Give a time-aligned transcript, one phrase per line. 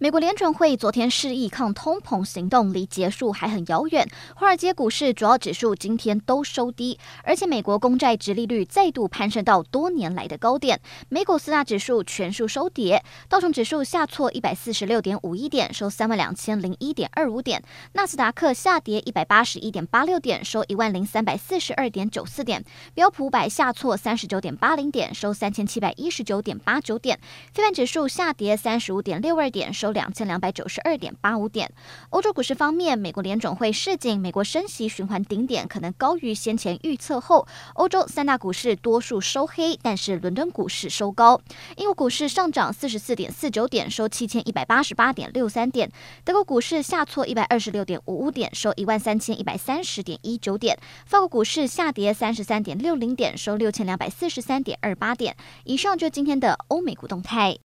[0.00, 10.80] 美国联准会昨天示意抗通膨行动离结束还很遥远，华尔街股市主要指数今天都收低，而且美国公债殖利率再度攀升到多年来的高点。
[11.08, 17.60] 美股四大指数全数收跌，道琼指数下挫一百四十六点五一点，收三万两千零一点二五点；
[17.94, 22.60] 纳斯达克下跌一百八十一点八六点，收一万零三百四十二点九四点；
[22.94, 27.16] 标普五百下挫三十九点八零点，收三千七百一十九点八九点；
[27.52, 29.87] 非半指数下跌三十五点六二点，收。
[29.90, 31.70] 两千两百九十二点八五点。
[32.10, 41.40] 欧洲股市方面，美国联准会示警，美国升息循环顶点可能高于先前预测后，欧洲三大股市多数收黑，但是伦敦股市收高。
[41.76, 45.90] 英国股市上涨四十四点四九点，收七千一百八十八点六三点。
[46.24, 50.78] 德国股市下挫一百二十六点五五点，收一万三千一百三十点一九点。
[51.06, 55.36] 法国股市下跌三十三点六零点，收六千两百四十三点二八点。
[55.64, 57.56] 以上就今天的欧美股动态。